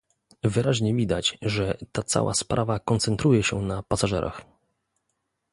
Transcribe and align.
Wyraźnie 0.43 0.93
widać, 0.95 1.37
że 1.41 1.77
ta 1.91 2.03
cała 2.03 2.33
sprawa 2.33 2.79
koncentruje 2.79 3.43
się 3.43 3.61
na 3.61 3.83
pasażerach 3.83 4.45